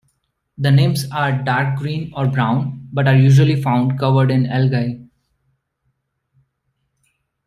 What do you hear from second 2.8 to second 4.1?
but are usually found